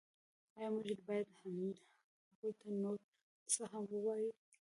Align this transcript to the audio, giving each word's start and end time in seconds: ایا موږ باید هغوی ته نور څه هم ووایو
ایا 0.57 0.67
موږ 0.75 0.89
باید 1.07 1.27
هغوی 1.37 2.51
ته 2.59 2.67
نور 2.81 2.97
څه 3.53 3.63
هم 3.71 3.83
ووایو 3.89 4.31